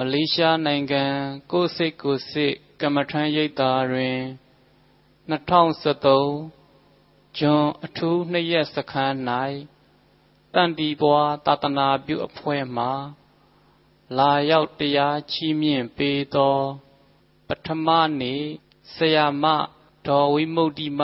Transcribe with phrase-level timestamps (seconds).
[0.00, 1.04] မလေးရှားနိုင်ငံ
[1.52, 4.18] ကိုစိတ်ကိုစိတ်ကမ္မထမ်းရိပ်သာတွင်
[5.38, 9.16] 2013ဂျွန်အထူးနှစ်ရက်စခန်း၌
[10.54, 12.86] တန်တီပွားသာသနာပြုအဖွဲ့မှ
[14.18, 16.58] လာရောက်တရားချီးမြှင့်ပေးသော
[17.48, 17.88] ပထမ
[18.20, 18.42] နေ့
[18.94, 19.44] ဆရာမ
[20.06, 21.02] ဒေါ်ဝိမု ക്തി မ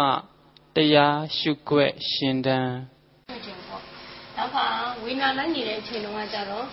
[0.76, 2.74] တရားရှုခွက်ရှင်တန်း
[4.36, 4.56] နောက်က
[5.04, 6.64] ဝိညာဉ်လိုက်နေတဲ့အချိန်တုန်းကကြတော့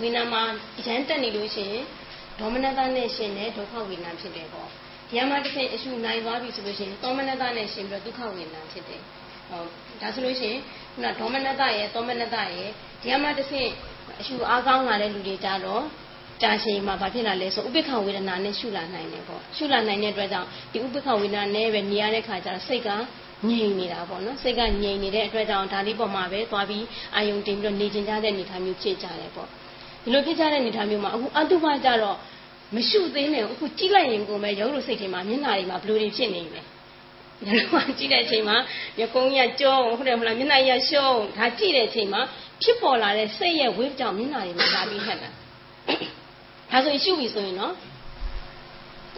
[0.00, 0.42] ဝိညာဉ်မှာ
[0.86, 1.84] ရမ်းတက်နေလို့ရှိရင်
[2.38, 4.68] ဒေါမနတနဲ့ရှင်တဲ့ဒုက္ခဝိညာဉ်ဖြစ်တယ်ပေါ့
[5.10, 9.00] ဒီမှာတစ်ဆင့်အရှုနိုင်သွားပြီဆိုလို့ရှိရင်သောမနတနဲ့ရှင်ပြီးတော့ဒုက္ခဝိညာဉ်ဖြစ်တယ်
[9.50, 9.68] ဟုတ်
[10.00, 10.60] ဒါဆိုလို့ရှိရင်
[10.94, 12.70] ခုနဒေါမနတရဲ့သောမနတရဲ့
[13.02, 13.70] ဒီမှာတစ်ဆင့်
[14.20, 15.82] အရှုအားကောင်းလာတဲ့လူတွေကြတော့
[16.42, 22.88] ကြာရှည်မှာဘာဖြစ်လာလဲဆိုဥပိ္ပခဝေဒနာနဲ့ရှုလာနိုင်တယ်ပေါ့ရှုလာနိုင်တဲ့အတွက်ကြောင့်ဒီဥပိ္ပခဝေဒနာနဲ့ပဲနေရတဲ့ခါကျတော့စိတ်က
[23.48, 26.84] ငြိမ်နေတာပေါ့နော်စိတ်ကငြိမ်နေတဲ့အတွက်ကြောင့်ဒါလေးပေါ်မှာပဲသွားပြီး
[27.14, 29.48] အာယုံတင်ပြီးတော့နေကျင်ကြတဲ့အနေအထားမျိုးဖြစ်ကြတယ်ပေါ့
[30.06, 32.16] ဒီလိုဖြစ်ကြတဲ့အနေအထားမျိုးမှာအခုအတုပကြတော့
[32.76, 36.62] မရှုသေးနဲ့အခုကြည့်လိုက်ရင်ကိုယ်ပဲရုပ်လို့စိတ်ထဲမှာမျက်နှာတွေမှာဘလို့တွေဖြစ်နေလဲ
[37.44, 38.56] ညလုံးကြည့်တဲ့အချိန်မှာ
[39.00, 42.20] ရကုန်းကြီးကကြောဟုတ်တယ်မလားမျက်နှာကြီးကရှုံးဒါကြည့်တဲ့အချိန်မှာ
[42.62, 45.30] ဖြစ်ပေါ်လာတဲ့စိတ်ရဲ့ဝိပကြောင့်မျက်နှာတွေမှာလာပြီးဟက်တာ
[46.70, 47.74] ဒါဆိုရင်ရှုပြီဆိုရင်နော်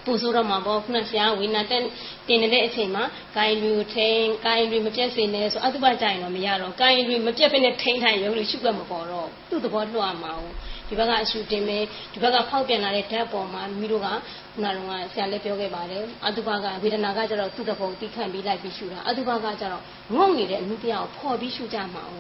[0.05, 1.83] ပူဆိုးတော့မှာပေါ့ခုနဆရာဝိနာတက်
[2.29, 3.05] တင်နေတဲ့အချိန်မှာ
[3.37, 10.43] ကာယတွေကိုထိန်ကာယတွေမပြတ်စေနဲ့ဆိုအတုပကြရင်တော့မရတော့ကာယတွေမပြတ်ဖ ೇನೆ ထိန်ထိုင်ရုပ်လို့ရှုပ်ကမပေါ်တော့သူ့သဘောလွှတ်မှာ哦
[10.89, 14.09] ဒီဘက်ကအရှုတင်မယ်ဒီဘက်ကဖောက်ပြန်လာတဲ့ဓာတ်ပေါ်မှာမိတို့က
[14.53, 19.83] ခုနကတော့ဆရာလည်းပြောခဲ့ပါတယ်အတုပကဝေဒနာကကျတော့သူ့သဘောတိခန့်ပြီးလိုက်ပြီးရှုတာအတုပကကျတော့
[20.15, 22.13] ငုံနေတဲ့အမှုတရားကိုဖော်ပြီးရှုကြမှာ哦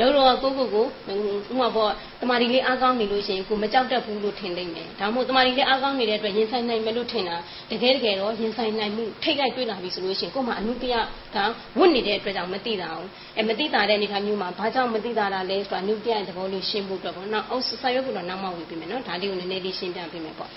[0.00, 0.86] ရုပ်တော်ကကိုကိုကို
[1.50, 7.36] ဥမာပေါ့တမာဒီလေးအားကောင်းနေလို့ရှိရင်ကိုမကြောက်တတ်ဘူးလို့ထင်နိုင်တယ်ဒါမှမဟုတ်တမာဒီလေးအားကောင်းနေတဲ့အတွက်ရင်ဆိုင်နိုင်မယ်လို့ထင်တာ
[7.70, 10.94] တကယ်တကယ်တော့ရင်ဆိုင်နိုင်မှုထိတ်လိုက်တွေ့လာပြီဆိုလို့ရှိရင်ကို့မှာအနုတ္တရ
[11.34, 11.36] က
[11.78, 13.06] ဝတ်နေတဲ့အတွက်ကြောင့်မသိတာအောင်
[13.38, 20.50] အဲမသိတာတဲ့အနေထားမျိုးမှာဘာကြောင့်မသိတာလဲဆိုတာအနုတ္တရသဘောလေးရှင်းဖို့အတွက်ပေါ့နော်အောက်စာရွက်ကတော့နောက်မှဝေပြီးမယ်နော်ဒါလေးကိုနည်းနည်းလေးရှင်းပြပေးမယ်ပေါ့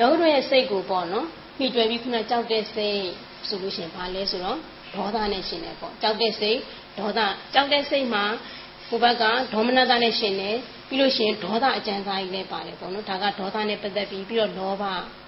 [0.00, 1.26] ရုပ်တော်ရဲ့စိတ်ကိုပေါ့နော်
[1.58, 3.00] မိတွေ့ပြီးခုနကြောက်တဲ့စိတ်
[3.48, 4.58] ဆိုလို့ရှိရင်ဘာလဲဆိုတော့
[4.94, 6.58] ဒေါသနဲ့ရှင်တယ်ပေါ့ကြောက်တဲ့စိတ်
[6.98, 7.20] ဒေါသ
[7.54, 8.24] ကြောက်တဲ့စိတ်မှာ
[8.88, 10.56] ကိုဘက်ကဒေါမနတနဲ့ရှင်တယ်
[10.88, 14.84] ပြီးလို့ရှိရင်ဒေါသအကျဉ်းစားကြီးလည်းပါတယ်ပေါ့နော်ဒါကဒေါသနဲ့ပတ်သက်ပြီးပြီးတော့လောဘ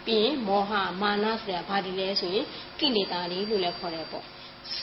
[0.06, 0.72] ပြီးရင်မောဟ
[1.02, 2.44] မာနဆိုတာဘာဒီလဲဆိုရင်
[2.78, 4.24] ကိလေသာတွေလို့လည်းခေါ်တယ်ပေါ့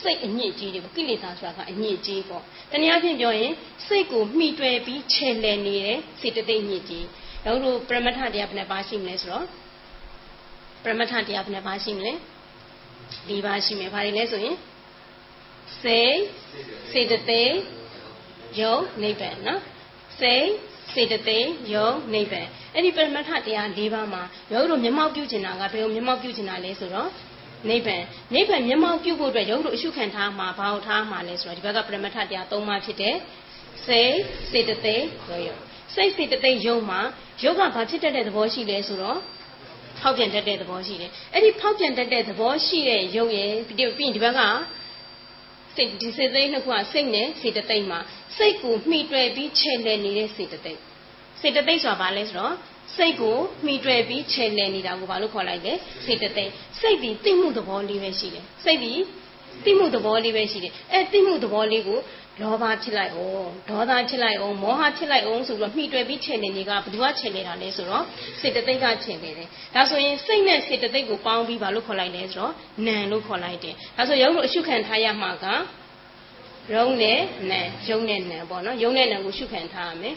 [0.00, 3.52] စိတ်အညစ်အကြေးတွေပေါ့ကိလေသာဆိုတာကအညစ်အကြေးပေါ့တနည်းအားဖြင့်ပြောရင်
[3.86, 7.06] စိတ်ကိုမှီတွယ်ပြီးခြေလှယ်နေတဲ့စေတသိက်ညစ်ကြေး
[7.44, 9.46] တော့တို့ပရမထတရားဘယ်နှပါရှိမလဲဆိုတော့
[10.82, 12.12] ပရမထတရားဘယ်နှပါရှိမလဲ
[13.30, 14.56] ၄ပါးရှိမယ်ဘာတွေလဲဆိုရင်
[15.82, 16.16] စိတ်
[16.92, 17.54] စေတသိက်
[18.60, 19.60] ယုံနိဗ္ဗာန်နော်
[20.20, 20.48] စိတ်
[20.94, 24.22] စေတသိက်ယုံနိဗ္ဗာန်အဲ့ဒီပရမတ္ထတရား၄ပါးမှာ
[24.52, 27.10] ရုပ်တို့မျက်မှောက်ပြုချင်တာကဘယ်လိုမျက်မှောက်ပြုချင်တာလဲဆိုတော့
[27.68, 28.02] နိဗ္ဗာန်
[28.34, 33.14] နိဗ္ဗာန်မျက်မှောက်ပြုဖို့အတွက်ရုပ်တို့အရှုခံထားမှာဘာလို့ထားမှာလဲဆိုတော့ဒီဘက်ကပရမတ္ထတရား၃ပါးဖြစ်တဲ့
[33.86, 34.14] စိတ်
[34.50, 35.56] စေတသိက်ယုံယုံ
[35.94, 37.00] စိတ်စေတသိက်ယုံမှာ
[37.42, 39.18] ယုတ်ကဘာဖြစ်တတ်တဲ့သဘောရှိလဲဆိုတော့
[40.00, 44.40] ဖောက်ပြန်တတ်တဲ့သဘောရှိတယ်အဲ့ဒီဖောက်ပြန်တတ်တဲ့သဘောရှိတဲ့ယုတ်ရဲ့ပြီးရင်ဒီဘက်က
[45.76, 47.98] စိတ်ဒီစေတသိက်နှစ်ခုကစိတ်နဲ့စေတသိက်မှာ
[48.36, 50.80] စိတ်ကိုမှီတွယ်ပြီးခြေလှယ်နေတဲ့စေတသိက်
[51.40, 52.54] စေတသိက်ဆိုတာဘာလဲဆိုတော့
[52.96, 55.72] စိတ်ကိုမှီတွယ်ပြီးခြေလှယ်နေတာကိုဘာလို့ခေါ်လိုက်လဲ
[56.04, 58.92] စေတသိက်စိတ်ဒီသိမှုသဘောလေးပဲရှိတယ်စိတ်ဒီ
[59.64, 61.98] သိမှုသဘောလေးပဲရှိတယ်အဲသိမှုသဘောလေးကို
[62.40, 68.04] လောဘဖြစ်လိုက်အောင်ဒေါသဖြစ်လိုက်အောင်မောဟဖြစ်လိုက်အောင်ဆိုပြီးတော့မှီတွယ်ပြီးခြေနေနေကဘယ်သူကခြေနေတာလဲဆိုတော့
[68.40, 72.52] စေတသိက်ကခြေနေတယ်ဒါဆိုရင်စိတ်နဲ့စေတသိက်ကိုပေါင်းပြီးဘာလို့ခေါ်လိုက်လဲဆိုတော့
[72.86, 75.46] နံလို့ခေါ်လိုက်တယ်ဒါဆိုရုပ်လို့အရှုခံထားရမှာက
[76.74, 80.16] ရုံးနဲ့နံရုံးနဲ့နံပေါ့နော်ရုံးနဲ့နံကိုရှုခံထားရမယ်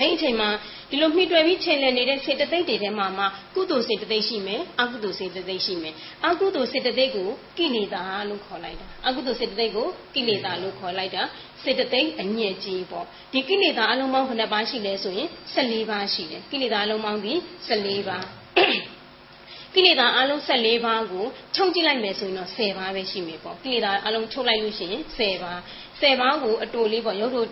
[0.00, 0.48] အဲ့ဒီအချိန်မှာ
[0.90, 3.24] ဒီလိုမှီတွယ်ပြီးချိန်လည်နေတဲ့စေတသိက်တွေထဲမှာမှ
[3.54, 5.94] ကုသိုလ်စေတသိက်ရှိမယ်အကုသိုလ်စေတသိက်ရှိမယ်
[6.26, 7.28] အကုသိုလ်စေတသိက်ကို
[7.58, 11.22] ကိလေသာလို့ခေါ်လိုက်တာအကုသိုလ်စေတသိက်ကိုကိလေသာလို့ခေါ်လိုက်တာ
[11.64, 17.32] စေတသိက်အညစ်အကြေးပေါ့ဒီကိလေသာအလုံးပေါင်းဘယ်နှပါးရှိလဲဆိုရင်14ပါးရှိတယ်ကိလေသာအလုံးပေါင်းဒီ
[17.68, 18.24] 14ပါး
[19.74, 21.24] ကိလေသာအလုံး14ပါးကို
[21.56, 25.58] ခြုံကြည့်လိုက်မယ်ဆိုရင်တော့10ပါးပဲရှိမယ်ပေါ့ကိလေသာအလုံးချုပ်လိုက်လို့ရှိရင်10ပါး
[26.00, 27.48] 10ပါးကိုအတူလေးပေါ့ရုပ်တို့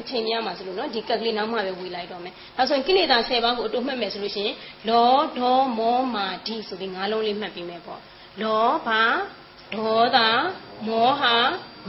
[0.00, 4.56] အချိန်များမှာဆိုလို့နော်ဒီကက်ကလေးနောက်မှပဲဝေလိုက်တော့မယ်။ဒါဆိုရင်ကိလေသာ10ပါးကိုအတူမှတ်မယ်ဆိုလို့ရှိရင်
[4.88, 8.00] လောဒေါမောမာဒီဆိုပြီးငါးလုံးလေးမှတ်ပြီးမယ်ပေါ့။
[8.42, 8.88] လောဘ
[9.74, 10.18] ဒေါသ
[10.88, 11.24] မောဟ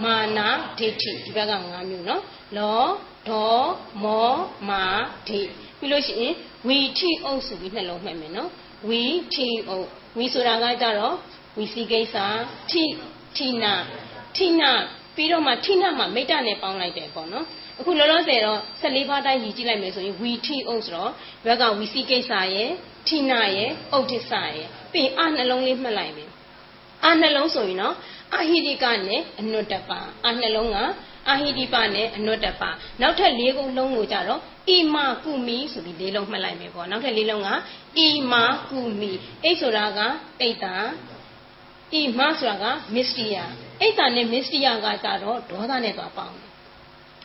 [0.03, 0.47] မာနာ
[0.77, 2.21] ဒိဋ္ဌိဒီဘက်က၅မျိုးနော်။
[2.57, 2.81] လော
[3.29, 3.55] ဒေါ
[4.03, 4.31] မော
[4.69, 4.83] မာ
[5.27, 5.39] ဒိ
[5.79, 6.33] ပြီးလို့ရှိရင်
[6.67, 8.49] ဝီထိအုပ်ဆိုပြီးနှလုံးမှတ်မယ်နော်။
[8.89, 9.03] ဝီ
[9.33, 9.87] ထိအုပ်
[10.17, 11.15] ဝီဆိုတာကကြတော့
[11.57, 12.15] ဝီစီကိစ္စ
[12.71, 12.83] ထိ
[13.37, 13.73] ထိနာ
[14.35, 14.71] ထိနာ
[15.15, 17.45] ပြီးတော့မှထိနာမှာမိတ္တနဲ့ပေါင်းလိုက်တယ်ပေါ့နော်။
[17.81, 21.11] အခုလောလောဆယ်တော့14ပါးတိုင်းရည်ကြည့်လိုက်မယ်ဆိုရင်ဝီထိအုပ်ဆိုတော့
[21.45, 22.69] ဘက်ကဝီစီကိစ္စရဲ့
[23.07, 26.29] ထိနာရဲ့ဥဒိစ္စရဲ့ပြီးရင်အနှလုံးလေးမှတ်လိုက်မယ်
[27.05, 27.95] အနှလုံးဆိုရင်တော့
[28.35, 30.77] အဟိရိကနဲ့အနုတ္တပါအနှလုံးက
[31.29, 32.63] အာဟိတိပနဲ့အနုတ္တပ
[33.01, 37.53] နောက်ထပ်၄ခုလုံးကိုကြတော့ဣမကုမီဆိုပြီး၄လုံးမှတ်လိုက်မယ်ပေါ့နောက်ထပ်၄လုံးကဣ
[38.31, 38.33] မ
[38.69, 39.11] ကုမီ
[39.43, 39.99] အိတ်ဆိုတာက
[40.41, 40.75] အိတ်တာ
[41.93, 43.35] ဣမဆိုတာကမစ္စတိယ
[43.81, 46.50] အိတ်တာနဲ့မစ္စတိယကကြတော့ဒေါသနဲ့သွားပေါင်းတယ်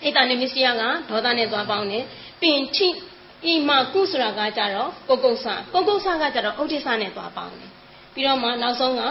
[0.02, 2.04] အိတ်တာနဲ့မစ္စတိယကဒေါသနဲ့သွားပေါင်းတယ်
[2.42, 2.88] ပင်ထိ
[3.44, 7.70] ဣမကုဆိုတာကကြတော့ပုဂ္ဂုဆပုဂ္ဂုဆကကြတော့ဥဒိစ္စနဲ့သွားပေါင်းတယ်
[8.14, 9.02] ပြီးတော့မှနောက်ဆုံးက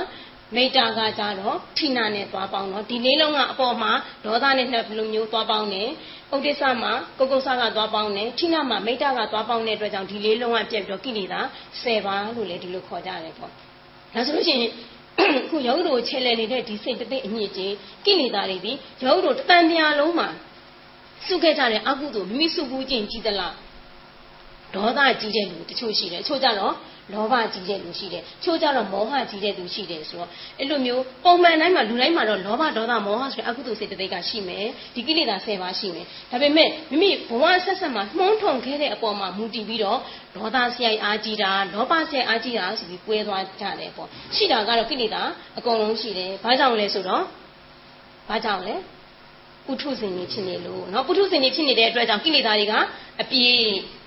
[0.55, 3.91] မိတ္တာကကြတော့ထိနာနဲ့သွားပေါင်းတော့ဒီလေးလုံးကအပေါ်မှာ
[4.25, 5.89] ဒေါသနဲ့နှစ်လူမျိုးသွားပေါင်းတယ်
[6.35, 11.39] ဥဒိစ္စမှာကုကုဆကသွားပေါင်းတယ်ထိနာမှာမိတ္တာကသွားပေါင်းတဲ့အတွက်ကြောင့်ဒီလေးလုံးကပြက်ပြီးတော့ကိလေသာ
[11.81, 13.51] 10ပါးလို့လည်းဒီလိုခေါ်ကြတယ်ပေါ့
[14.13, 14.71] ဒါဆိုလို့ရှိရင်
[15.49, 17.73] ခုယောဂတို့ချဲလဲနေတဲ့ဒီစိတ်တသိအညစ်အကြေး
[18.05, 18.71] ကိလေသာတွေဒီ
[19.05, 20.29] ယောဂတို့တန်တရားလုံးမှာ
[21.27, 23.53] စုခဲ့ကြတဲ့အကုသို့မိမိစုကူးခြင်းကြည်သလား
[24.75, 26.73] ဒေါသကြီးတဲ့လူတချို့ရှိတယ်တချို့ကြတော့
[27.13, 30.29] လောဘကြီးတဲ့လူရှိတယ်ချို့ကြတော့မောဟကြီးတဲ့လူရှိတယ်ဆိုတော့
[30.59, 39.99] အဲ့လိုမျိုးပုံမှန်တိုင်းမှာလူတိုင်းမှာတော့လောဘဒေါသမောဟဆိုတဲ့အကုသိုလ်စိတ်တသိက်ကရှိမယ်ဒီကိလေသာ10ပါးရှိမယ်ဒါပေမဲ့မိမိဘဝဆက်ဆက်မှာနှုံးထုံခဲ့တဲ့အပေါ်မှာမူတည်ပြီးတော့
[40.35, 45.21] ဒေါသဆရာအားကြီးတာလောဘဆရာအားကြီးတာဆိုပြီးပွဲသွားကြတယ်ပေါ့ရှိတာကတော့ကိလေသာ
[45.57, 47.23] အကုန်လုံးရှိတယ်ဘာကြောင့်လဲဆိုတော့
[48.29, 48.75] ဘာကြောင့်လဲ
[49.66, 52.74] ပုထုဇဉ်တွေဖြစ်နေလို့เนาะပုထုဇဉ်တွေဖြစ်နေတဲ့အတွက်ကြောင့်ကိလေသာတွေက
[53.20, 53.56] အပြည့်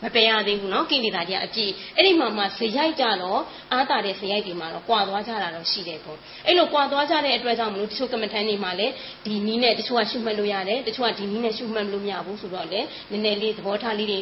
[0.03, 3.41] မပယ်ရသေးဘူးเนาะကိလေသာတွေကအပြည့်အဲ့ဒီမှာမှဇယိုက်ကြတော့
[3.73, 6.17] အာတာတဲ့ဇယိုက်တွေမှာတော့ကွာသွားကြတာတော့ရှိတယ်ပေါ့
[6.47, 8.93] အဲ့လိုကွာသွားကြတဲ့အတွက်ကြောင့်မလို့တချို့ကမ္မထန်တွေမှာလည်း
[9.25, 12.79] ဒီနီးနဲ့တချို့ကရှုမှတ်လို့ရတယ်တချို့ကဒီနီးနဲ့ရှုမှတ်လို့မရဘူးဆိုတော့လေ
[13.11, 14.19] နည်းနည်းလေးသဘောထားလေးတွေ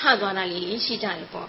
[0.00, 1.48] ဟသွားတာလေးရှိကြတယ်ပေါ့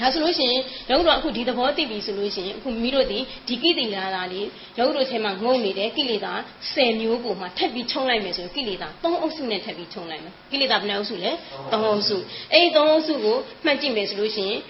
[0.00, 4.46] ဒါဆိုလို့ရှိရင်ယောဂတို့အခုဒီသဘောသိပြီဆိုလို့ရှိရင်အခုမိမိတို့ဒီဒီကိလေသာသားလေး
[4.78, 6.32] ယောဂတို့ထဲမှာငုံနေတဲ့ကိလေသာ
[6.64, 12.16] 10မျိုးကိုမှထပ်ပြီးထုံးလိုက်မယ်ဆိုရင်ကိလေသာ3အုပ်စုနဲ့ထပ်ပြီးထုံးလိုက်မယ်ကိလေသာဘယ်နှအုပ်စုလဲ3အုပ်စု
[12.52, 14.60] အဲ့ဒီ3အုပ်စုကိုမှတ်ကြည့်မယ်ဆိုလို့ရှိရင်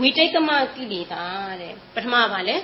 [0.00, 1.24] ဝိတိတ်ကမကိလေသာ
[1.60, 2.56] တဲ့ပထမကလဲ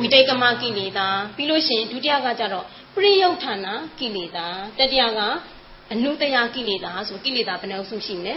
[0.00, 2.64] ဝိတိတ်ကမကိလေသာပြီးလို့ရှိရင်ဒုတိယကကြတော့
[2.94, 4.46] ပရိယုဌာနာကိလေသာ
[4.78, 5.20] တတိယက
[5.92, 8.34] အနုတယကိလေသာဆိုကိလေသာဘယ်နှအုပ်စုရှိမလဲ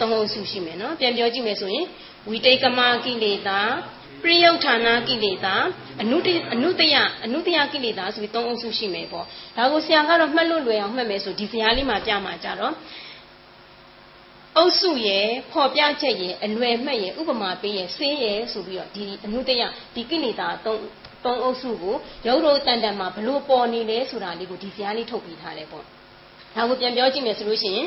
[0.00, 1.86] 3အုပ်စုရှိမယ်နော်ပြန်ပြောကြည့်မယ်ဆိုရင်
[2.28, 3.60] ဝိတိတ်ကမကိလေသာ
[4.22, 5.54] ပရိယုဌာနာကိလေသာ
[6.02, 9.24] အနုတအနုတယအနုတယကိလေသာဆိုပြီးသုံးအုပ်စုရှိမယ်ပေါ့
[9.56, 12.74] ဒါကိုဆရာကတော့မှတ်လို့လွယ်အောင်မှတ်မယ်ဆိုဒီဇာတ်လေးမှာပြမှာကြတော့
[14.56, 19.62] အုပ်စုရဲ့ဖော်ပြချက်ရဲ့အလွယ်မှတ်ရဲ့ဥပမာပေးရဲ့ဆေးရဲ့ဆိုပြီးတော့ဒီအနုတယ
[19.94, 20.82] ဒီကိလေသာသုံး
[21.24, 21.96] သုံးအုပ်စုကို
[22.26, 27.86] ရုပ်ရိုးတန်တန်မှာဘလို့ပေါ်နေလဲဆိုတာလေးကိုဒီဇာတ်လေးထုတ်ပြီးထားတယ်ပေါ့ဒါကိုပြန်ပြောကြည့်မယ်ဆိုလို့ရှိရင်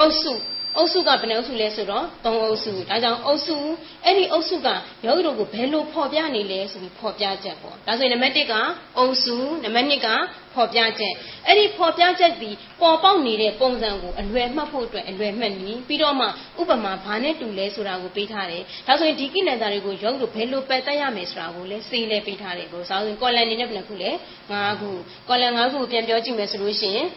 [0.00, 0.32] အုပ်စု
[0.76, 3.56] အုပ်စုကဘယ်နှအုပ်စုလဲဆိုတော့၃အုပ်စုဒါကြောင့်အုပ်စု
[4.04, 4.68] အဲ့ဒီအုပ်စုက
[5.04, 8.54] ယောဂီတို့ကိုဘယ်လိုဖော်ပြနေလဲဆိုပြီးဖော်ပြချက်ပေါ့ဒါဆိုရင်နံပါတ်1က
[8.98, 10.08] အုပ်စုနံပါတ်2က
[10.54, 11.14] ဖော်ပြချက်
[11.46, 12.50] အဲ့ဒီဖော်ပြချက်ဒီ
[12.80, 16.26] ပေါ်ပေါက်နေတဲ့ပုံစံကိုအလွယ်မှတ်ဖို့အတွက်အလွယ်မှတ်နည်းပြီးတော့မှ
[16.60, 24.10] ဥပမာဘာနဲ့တူလဲဆိုတာကိုပေးထားတယ်ဒါဆိုရင်ဒီကိလေသာတွေကိုယောဂီတို့ဘယ်လိုပယ်တတ်ရမယ်ဆိုတာကိုလည်းစေးလဲပေးထားတယ်ကိုဆိုရင်ကော်လန်နေနဲ့ဘယ်နှခုလဲ
[24.52, 24.90] ၅ခု
[25.28, 27.08] ကော်လန်၅ခုကိုပြန်ပြောကြည့်မယ်ဆိုလို့ရှိရင်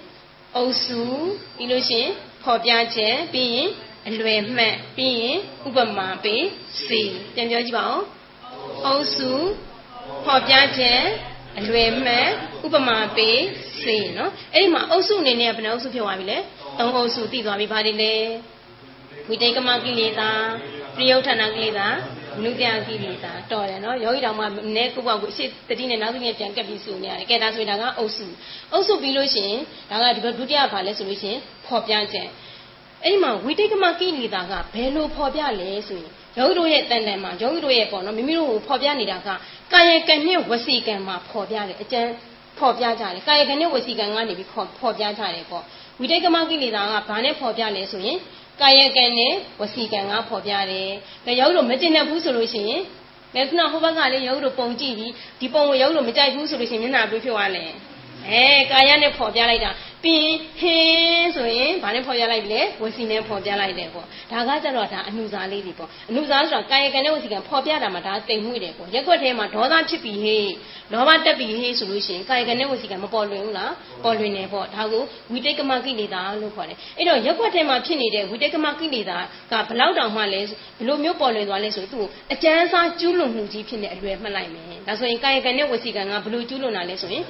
[0.56, 1.02] အုပ်စု
[1.58, 2.12] ပြီးလို့ရှိရင်
[2.44, 3.70] ဖော်ပြချက်ပြီးရင်
[4.08, 5.38] အလွယ်မှတ်ပြီးရင်
[5.68, 6.46] ဥပမာပေး
[6.86, 7.02] စီ
[7.36, 8.02] ပြန်ပြောကြည့်ပါဦး
[8.86, 9.32] အုပ်စု
[10.26, 11.02] ဖော်ပြချက်
[11.60, 12.28] အလွယ်မှတ်
[12.66, 13.40] ဥပမာပေး
[13.82, 16.38] စီနော်အဲ့ဒီမှာအုပ်စုအနေနဲ့ဘယ်နှအုပ်စုဖြစ်သွားပြီလဲ
[16.78, 18.14] သုံးအုပ်စုသိသွားပြီဘာတွေလဲ
[19.30, 20.32] ဝိတေကမကိလေသာ
[20.98, 21.88] ပြယုဌာဏကိလေသာ
[22.46, 28.26] နုပြကိလေသာတော်တယ်နော်ယောဂီတော်မှာနဲကုပကိုအရှိတတိနဲ့နောက်တစ်နေ့ပြန်ကပ်ပြီးစုနေရတယ်ကဲဒါဆိုရင်ဒါကအုပ်စု
[28.74, 29.60] အုပ်စုပြီးလို့ရှိရင်
[29.92, 32.28] ဒါကဒီဘက်ဒုတိယဘာလဲဆိုလို့ရှိရင်ဖော်ပြချက်
[33.04, 39.30] အဲ့ဒီမှာဝိတိတ်ကမကိလေသာကဘယ်လိုဖော်ပြလဲဆိုရင်ယောဂီတို့ရဲ့တန်တန်မှာယောဂီတို့ရဲ့ပေါ့နော်မိမိတို့ကိုဖော်ပြနေတာက
[39.74, 42.10] ကာယကံနဲ့ဝစီကံမှာဖော်ပြတယ်အကျဉ်း
[42.60, 45.64] ဖော်ပြကြတယ်ကာယကံနဲ့ဝစီကံကနေပြီးဖော်ပြကြတယ်ပေါ့
[46.00, 48.18] ဝိတိတ်ကမကိလေသာကဘာနဲ့ဖော်ပြလဲဆိုရင်
[48.62, 50.90] ကာယကံနဲ့ဝစီကံကဖော်ပြတယ်။
[51.26, 52.82] ဒါရောက်လို့မကျင်တတ်ဘူးဆိုလို့ရှိရင်
[53.36, 57.66] လက်ခုနဟိုဘက်ကလည်းရောက်လို့ပုံကြည့်ပြီးဒီပုံကိုရောက်လို့မကြိုက်ဘူးဆိုလို့ရှိရင်မျက်နှာတွေးဖြစ်သွားလဲ။
[58.28, 59.72] အဲကာယနဲ့ဖော်ပြလိုက်တာ
[60.04, 70.52] ပြီးဟင်းဆိုရင်ဘာနဲ့ဖော်ပြလိုက်လဲဝစီနဲ့ဖော်ပြလိုက်တယ်ပေါ့ဒါကကြတော့ဒါအနုစာလေးတွေပေါ့အနုစာဆိုတာကာယကံနဲ့ဝစီကံဖော်ပြတာမှာဒါတိမ်မှုတယ်ပေါ့ရက်ွက်ထဲမှာဒေါသဖြစ်ပြီးဟေး
[70.92, 73.74] လောဘတက်ပြီးဟေးဆိုလို့ရှိရင်ကာယကံနဲ့ဝစီကံမပေါ်လွင်ဘူးလား
[74.04, 79.18] ပေါ်လွင်တယ်ပေါ့ဒါကိုဝိတိတ်ကမကိလေသာလို့ခေါ်တယ်အဲ့တော့ရက်ွက်ထဲမှာဖြစ်နေတဲ့ဝိတိတ်ကမကိလေသာ
[79.52, 80.42] ကဘလောက်တောင်မှလဲ
[80.80, 87.26] ဘလို့မျိုးပေါ်လွင်သွားလဲဆိုသူ့အကျန်းစားကျူးလွန်မှုကြီးဖြစ်နေအလွယ်မှတ်လိုက်မယ်ဒါဆိုရင်ကာယကံနဲ့ဝစီကံကဘလို့ကျူးလွန်တာလဲဆိုရင်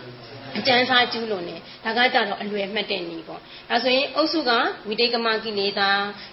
[0.58, 3.40] အကျန်းစားကျူးလွန်တယ်ဒါကကြတော့အလွယ်မှတ်တဲ့နည်းပေါ့
[3.70, 4.52] ဒါဆိုရင်အုပ်စုက
[4.88, 5.90] ဝိတေကမကိလေသာ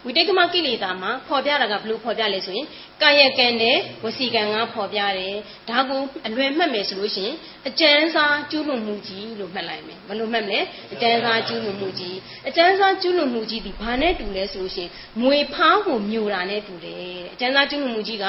[0.06, 2.66] ဝိတေကမကိလေသာမှာဖော်ပြတာကဘလို့ဖော်ပြလဲဆိုရင်
[3.02, 5.36] ကာယကံနဲ့ဝစီကံကဖော်ပြတယ်
[5.70, 7.34] ဒါကိုအလွယ်မှတ်မယ်ဆိုလို့ရှိရင်
[7.68, 10.60] အကျန်းစားကျူးလွန်မှုကြီးလို့မှတ်လိုက်မယ်ဘယ်လိုမှတ်မလဲ
[10.92, 12.16] အကျန်းစားကျူးလွန်မှုကြီး
[12.48, 14.90] အကျန်းစားကျူးလွန်မှုကြီးဒီဘာနဲ့တူလဲဆိုလို့ရှိရင်
[15.22, 18.26] ငွေဖားကိုမြူတာနဲ့တူတယ်အကျန်းစားကျူးလွန်မှုကြီးက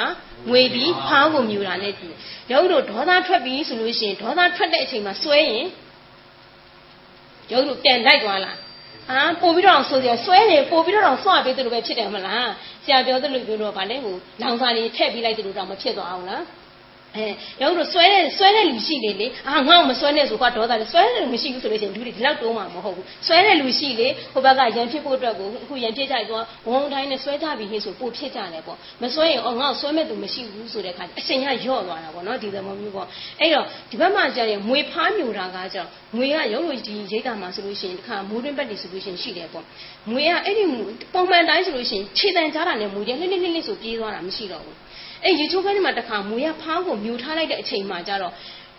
[0.50, 2.18] ငွေပြီးဖားကိုမြူတာနဲ့တူတယ်
[2.52, 5.66] ရုပ်တို့ဒေါသထွက်ပြီဆိုလို့ရှိရင်ဒေါသထွက်တဲ့အချိန်မှာစွဲရင်
[7.52, 8.58] ယောဂီတို့ပြန်လိုက်သွားလား
[9.10, 12.50] ဟာပို့ပြီးတော့ဆိုကြဆွဲနေပို့ပြီးတော့ဆွပေးတယ်လို့ပဲဖြစ်တယ်မလား
[12.84, 16.42] ဆရာပြောတယ်လို့ပြောတော့ဗာလဲဟိုလောင်စာတွေထည့်ပြီးလိုက်တယ်လို့တော့မဖြစ်သွားအောင်လား
[17.18, 17.28] အဲ
[17.62, 33.08] ရောက်တော့ဆွဲတဲ့ဆွဲတဲ့လူရှိနေလေအာငါ့ကိုမဆွဲနဲ့ဆိုကွာဒေါသလေဆွဲတဲ့လူမရှိဘူးဆိုလို့ရှိရင်လူတွေဒီလောက်တုံးမှာမဟုတ်ဘူးဆွဲတဲ့လူရှိလေဟိုဘက်ကရန်ဖြစ်ဖို့အတွက်ကိုအခုရန်ဖြစ်ကြိုက်သွားဝုံတိုင်းနဲ့ဆွဲကြပြီးဟင်းဆိုပို့ဖြစ်ကြတယ်ပေါ့မဆွဲရင်အော်ငါ့ကိုဆွဲမဲ့သူမရှိဘူးဆိုတဲ့အခါအရှင်ကရော့သွားတာပေါ့နော်ဒီသဘောမျိုးပေါ့
[33.40, 39.66] အဲ့တော့ဒီဘက်မှာကျရင်မွေဖားမြူတာကကြောင့်မွေကရုံလို့ဒီရိတ်တာမှာဆိုလို့ရှိရင်တခါမိုးတွင်းဘက်တွေဆိုလို့ရှိရင်ရှိတယ်ပေါ့
[40.10, 40.64] မွေကအဲ့ဒီ
[41.14, 44.78] ပုံမှန်တိုင်းဆိုလို့ရှိရင်ခြေတန်ကြားတာနဲ့မွေတွေလှစ်လှစ်လှစ်ဆိုပြေးသွားတာမရှိတော့ဘူး
[45.24, 48.34] အဲ့ရေချိုးခန်းထဲမှာတခါမွေရဖားကိုမြူထားလိုက်တဲ့အချိန်မှာကျတော့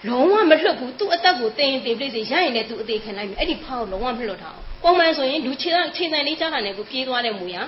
[0.08, 7.58] လုံးဝမလွတ်ဘူးသူ့အသက်ကိုတင်တင်ပြိစေရရင်လည်းသူအသေးခံလိုက်မယ်အဲ့ဒီဖားကိုလုံးဝမလွတ်ထားအောင်ပုံမှန်ဆိုရင်လူခြေတခြေတန်လေးကြားတာနဲ့ကိုပြေးသွားတဲ့မွေရ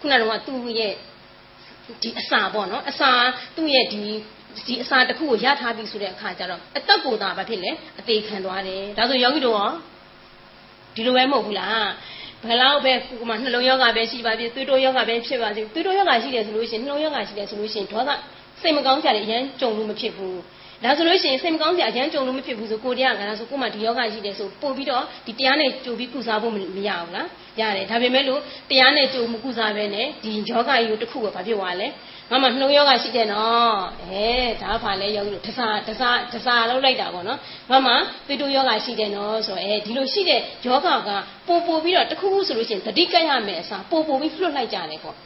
[0.00, 0.92] ခုနကတော့သူ့ရဲ့
[2.02, 3.10] ဒီအစာပေါ့နော်အစာ
[3.56, 4.02] သူ့ရဲ့ဒီ
[4.66, 9.70] ဒီအစာတစ်ခုကိုရထားပြီဆိုတဲ့အခါကျတော့အသက်ကိုသာဘာဖြစ်လဲအသေးခံသွားတယ်ဒါဆိုယောဂီတို့ရော
[10.94, 11.86] ဒီလိုပဲမဟုတ်ဘူးလား
[12.48, 18.10] ဘယ်လောက်ပဲကိုကမှနှလုံးယောဂပဲရှိပါပြီသွေးတိုးယောဂပဲဖြစ်ပါစေသွေးတိုးယောဂရှိတယ်ဆိုလို့ရှိရင်နှလုံးယောဂရှိတယ်ဆိုလို့ရှိရင်ဒေါသ
[18.60, 20.38] စိတ်မကောင်းကြတယ်အရင်ကြုံလို့မဖြစ်ဘူး
[20.84, 27.28] ဒါဆိုလို့ရှိရင်စိတ်မကောင်းစရာအရန်ကြုံလို့မဖြစ်ဘူးဆိုကိုတရားကလားဆိုကိုမှဒီယောဂရှိတယ်ဆိုပို့ပြီးတော့ဒီတရားနဲ့ကြိုပြီးကုစားဖို့မရဘူးလား
[27.60, 31.86] ရတယ်ဒါပေမဲ့လို့တရားနဲ့ကြိုမကုစားပဲနဲ့ဒီယောဂကြီးကိုတစ်ခုကဘာဖြစ်သွားလဲ
[32.30, 34.26] ငါမှနှလုံးယောဂရှိတယ်နော်အဲ
[34.62, 37.38] ဒါဖာလဲယောဂလို့တစားတစားတစားလောက်လိုက်တာပေါ့နော်
[37.70, 37.92] ငါမှ
[38.26, 41.10] ပိတုယောဂရှိတယ်နော်ဆိုတော့အဲဒီလိုရှိတဲ့ယောဂက
[41.48, 45.16] ပို့ပို့ပြီးတော့တစ်ခုခုဆိုလို့ရှိရင်တတိကရမယ်အစားပို့ပို့ပြီးလွတ်လိုက်ကြတယ်ပေါ့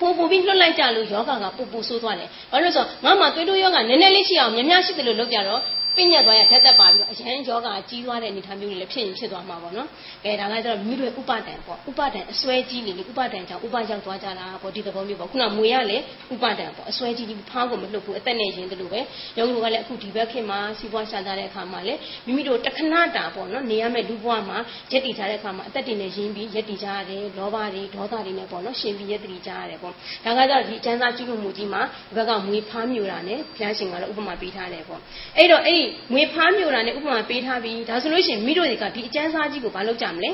[0.00, 5.60] ပူပူပြီးလွတ်လိုက်ကြလို့ယောဂကပူပူဆိုးသွားတယ်။ဘာလို့လဲဆိုတော့ငါမှသွေးတိုးယောဂနည်းနည်းလေးရှိအောင်များများရှိတယ်လို့လုပ်ကြတော့
[5.96, 9.88] ပြညက်သွားရဓာတ်သက်ပါပြီးတော့အရန်ယောဂကြီးသွားတဲ့အနေအထားမျိုးတွေလည်းဖြစ်ရင်ဖြစ်သွားမှာပေါ့နော်။
[10.24, 15.98] ကဲဒါကကျတော့မိတွေဥပဒံပေါ့။ဥပဒံအစွဲကြီးနေလေဥပဒံကြောင့်ဥပရောက်သွားကြတာပေါ့ဒီသဘောမျိုးပေါ့။ခုနမွေရလေ
[16.34, 19.00] ဥပဒံပေါ့။အစွဲကြီးဒီဖားကိုမလွတ်ဘူးအသက်နဲ့ရင်တလို့ပဲ။
[19.38, 21.94] ယောဂလူကလည်းအခုဒီဘက်ခင်မှာစီးပွားရှာကြတဲ့အခါမှာလေ
[22.26, 24.58] မိမိတို့တခဏတာပေါ့နော်။နေရမယ့်လူဘဝမှာ
[24.92, 29.92] ရက်တည်ထားတဲ့အခါမှာအသက်တွေနဲ့ရင်းပြီးရက်တည်ကြရတယ်။လောဘတွေဒေါသတွေနဲ့ပေါ့နော်။ရှင်ပြီးရက်တည်ကြရတယ်ပေါ့။
[30.24, 35.00] ဒါကကျတော့ဒီကျမ်းစာကျူးလွန်မှုကြီးမှာဒီဘက်ကမွေဖားမြူတာနဲ့ဘုရားရှင်ကတော့ဥပမာပေးထားတယ်ပေါ့။
[35.38, 40.30] အဲ့တော့အဲ့ဒီမွေဖားမြူတာနဲ့ဥပမာပေးထားပြီးဒါဆိုလို့ရှိရင်မိတို့တွေကဒီအကျမ်းစာကြီးကိုမလုပ်ကြမလဲ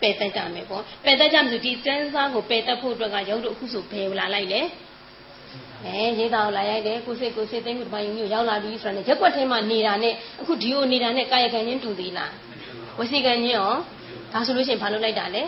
[0.00, 4.60] ပယ်တတ်ကြမယ်ပေါ့ပယ်တတ်ကြမယ်ဆိုဒီကျမ်းစာကိုပယ်တတ်ဖို့အတွက်ကရုပ်တို့အခုဆိုဘယ်လာလိုက်လဲ
[5.84, 12.32] အဲရေးသားလာရိုက်တယ်ကိုစိတ်ကိုစိတ်သိမ်းမှုတပိုင်းမျိုးရောက်လာပြီဆိုတော့ရက်ွက်ထဲမှာနေတာနဲ့အခုဒီကိုနေတာနဲ့ကာယကံချင်းတူသေးလား
[12.98, 13.72] ဝစီကံချင်းရော
[14.32, 15.42] ဒါဆိုလို့ရှိရင်ဘာလုပ်လိုက်တာလဲ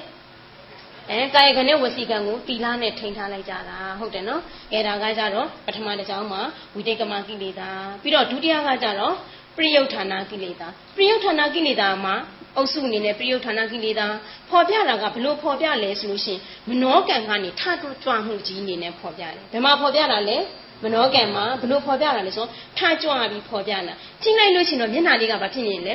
[1.13, 6.41] အဲကာယကံနဲ့ဝစီကံကိုတီလာနဲ့ထိန်းထားလိုက်ကြတာဟုတ်တယ်နော်အဲဒါကကြတော့ပထမတစ်ကြောင်းမှာ
[6.75, 7.71] ဝိတေကမကိလေသာ
[8.03, 9.15] ပြီးတော့ဒုတိယကကြတော့
[9.57, 12.15] ပရိယုဌာဏကိလေသာပရိယုဌာဏကိလေသာမှာ
[12.57, 14.07] အုပ်စုအနေနဲ့ပရိယုဌာဏကိလေသာ
[14.51, 20.39] ဖော်ပြတာကဘလို့ဖော်ပြလဲဆိုလို့ရှိရင်မနောကံကနေထထွကြွမှုကြီးအနေနဲ့ဖော်ပြတယ်ဘယ်မှာဖော်ပြတာလဲ
[20.85, 22.47] မနောကံမှာဘလို့ဖော်ပြတာလဲဆို
[22.79, 25.95] ထကြွပြီးဖော်ပြတာချိန်လိုက်လို့ရှိရင်တော့မျက်နှာလေးကဘာဖြစ်နေလဲ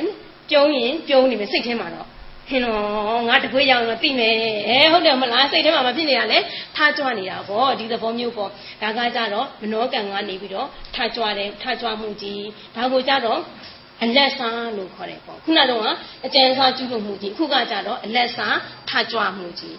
[0.50, 2.06] ပြုံးရင်ပြုံးနေမယ်စိတ်ထဲမှာတော့
[2.48, 4.34] ဟင်းတော့ငါတကွေးရောက်တော့သိမယ်
[4.68, 6.38] အဲဟုတ်တယ်မလားစိတ်ထဲမှာမဖြစ်နေတာလေ
[6.76, 8.50] ထားကြွနေတာပေါ့ဒီသဘောမျိုးပေါ့
[8.82, 12.44] ဒါကကြတော့မနောကံကနေပြီးတော့ထားကြွတယ်ထားကြွမှုကြီး
[12.76, 13.40] ဒါကိုကြတော့
[14.02, 15.82] အလက်စားလို့ခေါ်တယ်ပေါ့ခုနကတော့
[16.26, 18.56] အကျဉ်းစားကျူးလွန်မှုကြီးအခုကကြတော့အလက်စား
[18.88, 19.76] ထားကြွမှုကြီး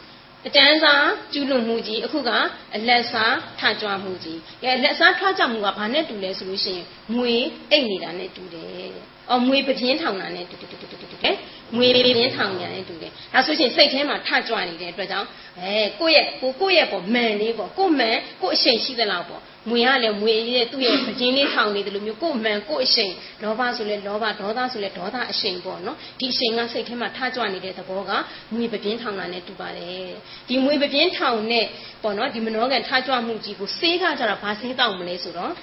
[0.48, 2.30] အတန်းစားကျူးလွန်မှုကြီးအခုက
[2.76, 7.36] အလက်စားထကြွမှုကြီးကဲလက်စားထကြွမှုကဘာနဲ့တူလဲဆိုလို့ရှိရင်မွေ
[7.72, 11.36] အိတ်နေတာနဲ့တူတယ်တဲ့။ အော်မွေပပြင်းထောင်တာနဲ့တူတူတူတူတူတူတယ်။
[11.76, 15.28] မွေပပြင်းထောင်တာနဲ့တူတယ်။ဒါဆိုရှင်စိတ်ထဲမှာထကြွနေတဲ့အတွက်ကြောင့်
[15.60, 28.12] အဲကိုယ့်ရဲ့ကိုကိုယ့်ရဲ့ပေါ့မန်လေးပေါ့ကိုမန်ကိုအရှိန်ရှိသလားပေါ့မွေရလည်းမွေရဲ့သူ့ရဲ့ပခြင်းလေးထောင်နေတယ်လို့မျိုးကိုမန်ကိုအရှိန်လောဘဆိုလဲလောဘဒေါသဆိုလဲဒေါသအရှိန်ပေါ့နော်ဒီအရှိန်ကစိတ်ထဲမှာထကြွနေတဲ့သဘောက
[28.54, 30.10] မွေပပြင်းထောင်တာနဲ့တူပါတယ်
[30.48, 31.66] ဒီမွေပပြင်းထောင်နဲ့
[32.04, 35.54] ပေါ့နော်ဒီမနောကံထကြွမှုကြီးကိုစေးကကြတော့ဘာစေးတောက်မလဲဆိုတော့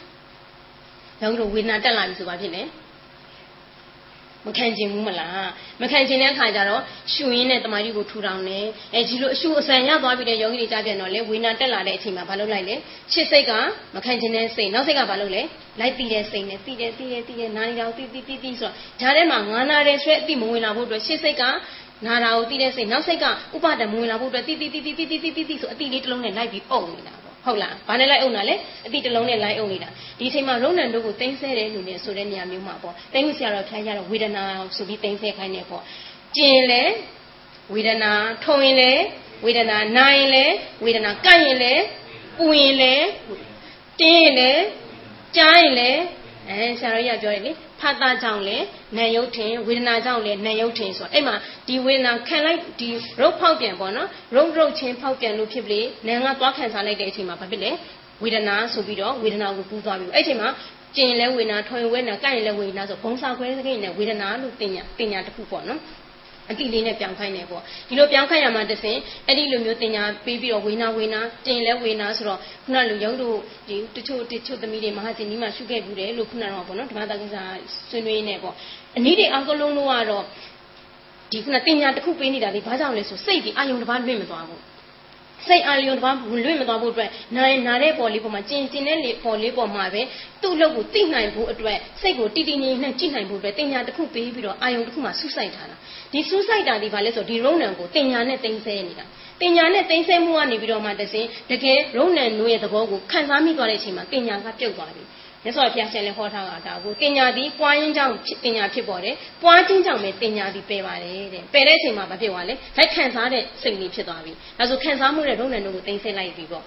[1.23, 2.62] ရောင်းတို့ဝေဒနာတက်လာပြီဆိုပါဖြစ်နေ
[4.47, 5.49] မခံချင်ဘူးမလား
[5.83, 6.83] မခံချင်တဲ့အခါကျတော့
[7.13, 12.75] ရှူရင်းနဲ့တမာတိကိုထူထောင်တယ်အဲဒီလိုအရှူအဆန်ရသွားပြီးတဲ့ယောဂီတွေကြပြန်တော့လေဝေနာတက်လာတဲ့အချိန်မှာမလုပ်လိုက်လေ
[13.13, 13.53] ချစ်စိတ်က
[13.95, 15.43] မခံချင်တဲ့စိတ်နောက်စိတ်ကမလုပ်လေ
[15.81, 21.43] လိုက်ပြီးတဲ့စိတ်နဲ့တီးတယ်တီးတယ်တီးတယ်နာရီတော်တီးတီးတီးတီးဆိုတော့ဒါထဲမှာငါနာတယ်ဆိုတဲ့အတိမဝင်လာဖို့အတွက်ချစ်စိတ်က
[22.07, 23.25] နာတာကိုတီးတဲ့စိတ်နောက်စိတ်က
[23.57, 28.55] ဥပါဒံမဝင်လာဖို့အတွက်တီးတီးတီးတီးတီးတီးတီးဆိုအတိလေးတစ်လုံးနဲ့လိုက်ပြီးပုံနေတာ ဟုတ်လားဘာနဲ့လိုက်အောင်တာလဲ
[28.87, 34.45] အတိတလုံးနဲ့လိုက်အောင်နေတာဒီအချိန်မှာရုံဏန်တို့ကိုတင်းဆဲတယ်လို့နေဆိုတဲ့နေရာမျိုးမှာပေါ့တင်းဆရာတော်ဖျားရတော့ဝေဒနာ
[34.77, 35.83] ဆိုပြီးတင်းဆဲခိုင်းနေပေါ့
[36.37, 36.83] ကျင်လဲ
[37.75, 38.13] ဝေဒနာ
[38.45, 38.93] ထုံရင်လဲ
[39.45, 40.45] ဝေဒနာနာရင်လဲ
[40.85, 41.75] ဝေဒနာကန့်ရင်လဲ
[42.39, 42.95] ပူရင်လဲ
[44.01, 44.51] တင်းရင်လဲ
[45.37, 45.91] ကြားရင်လဲ
[46.51, 48.59] အဲဆရာတော်ကြီးကပြောတယ်လေဖတ်သားကြောင့်လဲ
[48.99, 51.35] နာယုတ်ထင်ဝေဒနာကြောင့်လဲနာယုတ်ထင်ဆိုတော့အဲ့မှာ
[51.67, 52.89] ဒီဝေဒနာခံလိုက်ဒီ
[53.21, 57.71] ရုပ်ဖောက်ပြန်ပေါ့နော်ရုပ်ရုပ်ချင်းဖောက်ပြန်လို့ဖြစ်ပြီနာငါသွားခံစားလိုက်တဲ့အချိန်မှာဘာဖြစ်လဲ
[58.23, 60.49] ဝေဒနာဆိုပြီးတော့ဝေဒနာကိုကူးသွားပြီအဲ့အချိန်မှာ
[60.97, 65.81] ကျင်လဲဝေနာထွင်ဝေနာကိုက်လဲဝေနာဆိုဘုံစာခွဲစကိနဲ့ဝေဒနာလို့တင်ညာတင်ညာတစ်ခုပေါ့နော်
[66.51, 68.97] အတိလေးနဲ့ပြောင်းခိုင်းတယ်ပေါ့ဒီလိုပြောင်းခိုင်းရမှာတစင်
[69.27, 73.37] အဲ့ဒီလိုမျိုးတင်ညာပေးပြီးတော့ဝေနာဝေနာတင်လဲဝေနာဆိုတော့ခုနလူရုံးတို့
[73.69, 77.37] ဒီတချို့တချို့သမီးတွေမဟာစင်ဒီမှာရှုခဲ့ဘူးတယ်လို့ခုနတော့ပေါ့နော်ဓမ္မတာကိစ္စ
[77.89, 78.55] ဆွေးနွေးနေပေါ့
[78.97, 80.25] အနည်းတွေအကလုံးလုံးကတော့
[81.33, 84.63] ဒီခုနတင်ညာတစ်ခုပေးနေတာဒီဘာကြောင့်လဲဆိုစိတ်ဒီအာယုံတစ်ပါးလွင့်မသွားဘူး
[85.49, 90.03] စိတ်အာရုံတစ်ပါးလွင့်မသွားဖို့အတွက်နာရင်နာတဲ့ပေါ်လေးပေါ်မှာကျင်ကျင်တဲ့လေပေါ်လေးပေါ်မှာပဲ
[90.43, 95.77] သူ့အလုပ်ကိုသိနိုင်ဖို့အတွက်စိတ်ကိုတည်တည်ငြိမ်ငြိမ်ကြည့်နိုင်ဖို့အတွက်တင်ညာတစ်ခုပေးပြီးတော့အာယုံတစ်ခုမှာဆူဆိုင်ထားတာ
[96.13, 99.05] ဒီဆူဆိုင်တာဒီဘာလဲဆိုဒီရုံနံကိုတင်ညာနဲ့တင်ဆဲနေတာ
[99.41, 105.03] တင်ညာနဲ့တင်ဆဲမှုကနေပြီးတော့မှတစင်တကယ်ရုံနံနိုးရဲ့သဘောကိုခံစားမိသွားတဲ့အချိန်မှာတင်ညာကပြုတ်သွားပြီ
[105.45, 116.65] မြတ်စွာဘုရားရှင်လည်းဟောထားတာဒါကိုတင်ညာသည်ပွားရင်းကြောင့်တင်ညာဖြစ်ပေါ်တယ်ပွားခြင်းကြောင့်ပဲတင်ညာသည်ပယ်ပါတယ်တဲ့ပယ်တဲ့အချိန်မှာဘာဖြစ်သွားလဲလိုက်ခံစားတဲ့စိတ်လေးဖြစ်သွားပြီဒါဆိုခံစားမှုတဲ့ရုံနံတို့ကိုတင်ဆဲလိုက်ပြီပေါ့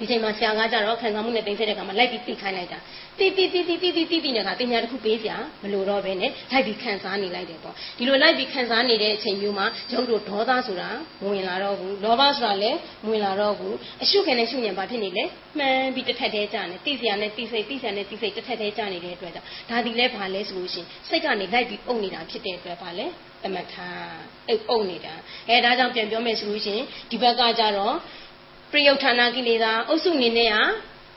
[0.00, 2.78] ဒီချိန်မှာဆရာကကြတော့ခံစားမှုနဲ့တင်ဆက်တဲ့အခါမှာလိုက်ပြီးသိခိုင်းလိုက်တာ
[3.18, 10.90] တိတိတိတိတိတိတိတိနဲ့ကတင်ညာတစ်ခုပေးစရာမလိုတော့ဘဲနဲ့လိုက်ပြီးခံစားနေလိုက်တယ်ပေါ့ဒီလိုလိုက်ပြီးခံစားနေတဲ့အချိန်မျိုးမှာရုပ်တို့ဒေါသဆိုတာ
[11.24, 12.78] ဝင်လာတော့ဘူးလောဘဆိုတာလည်း
[13.08, 15.24] ဝင်လာတော့ဘူးအရှုခံနဲ့ရှုညံဘာဖြစ်နေလဲ
[15.58, 23.06] မှန်ပြီးတစ်ထက်တည်းကြာနေတိစရာနဲ့တိစိတ်တိစရာနဲ့တိစိတ်တစ်ထက်တည်းကြာနေတဲ့အတွက်ကြောင့်ဒါဒီလဲဘာလဲဆိုလို့ရှိရင်စိတ်ကနေလိုက်ပြီးအုပ်နေတာဖြစ်တဲ့အတွက်ဘာလဲ
[23.42, 23.74] သမထ
[24.48, 25.14] အိပ်အုပ်နေတာ
[25.48, 27.94] အဲဒါကြောင့်ပြန်ပြောမယ်ဆိုလို့ရှိရင်ဒီဘက်ကကြတော့
[28.72, 30.62] ပရိယုဌာဏကိလေသာအုပ်စုအနေနဲ့ဟာ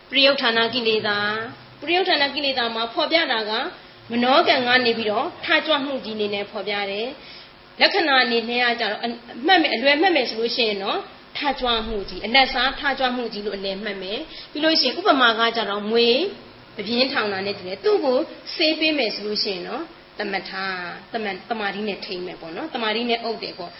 [0.09, 1.17] ပရိယုဌာဏကိလေသာ
[1.81, 3.51] ပရိယုဌာဏကိလေသာမှာဖော်ပြတာက
[4.11, 7.07] မနောကံကနေပြီးတော့ထားကြွမှုကြီးအနေနဲ့ဖော်ပြတယ်
[7.81, 9.01] လက္ခဏာအနေနဲ့ကကြတော့
[9.47, 10.99] မှတ်မယ်အလွယ်မှတ်မယ်ဆိုလို့ရှိရင်တော့
[11.37, 14.19] ထားကြွမှုကြီးအလက်စားထားကြွမှုကြီးလို့အလယ်မှတ်မယ်
[14.51, 16.07] ပြီးလို့ရှိရင်ဥပမာကကြတော့မွေ
[16.75, 18.17] ပပြင်းထောင်တာနဲ့တူတယ်သူ့ကို
[18.55, 19.83] ဆေးပေးမယ်ဆိုလို့ရှိရင်တော့
[20.19, 20.65] တမထာ
[21.13, 23.71] တမတမာတိနဲ့ထိမ့်မယ်ပေါ့နော်တမာတိနဲ့အုပ်တယ်ပေါ့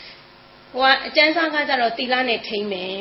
[0.74, 2.96] ဟိုကအကျန်းစားကကြတော့တီလာနဲ့ထိမ့်မယ်